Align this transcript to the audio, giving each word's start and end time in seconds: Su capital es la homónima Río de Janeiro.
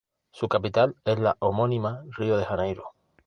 Su 0.31 0.47
capital 0.47 0.95
es 1.05 1.19
la 1.19 1.35
homónima 1.37 2.03
Río 2.17 2.35
de 2.35 2.45
Janeiro. 2.45 2.95